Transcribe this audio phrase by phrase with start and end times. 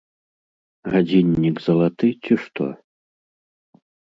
[0.93, 2.63] Гадзіннік залаты ці што?